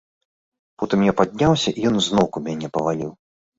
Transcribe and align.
Потым 0.83 1.03
я 1.09 1.13
падняўся, 1.19 1.75
і 1.79 1.85
ён 1.91 1.95
зноўку 2.07 2.37
мяне 2.49 2.73
паваліў. 2.81 3.17